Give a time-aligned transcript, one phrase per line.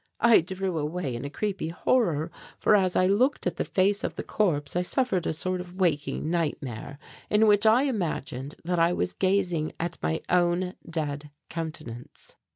[0.19, 4.15] I drew away in a creepy horror, for as I looked at the face of
[4.15, 6.97] the corpse I suffered a sort of waking nightmare
[7.29, 12.35] in which I imagined that I was gazing at my own dead countenance.